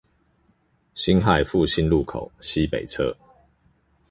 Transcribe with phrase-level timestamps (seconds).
[0.95, 3.15] 辛亥復興路口西北側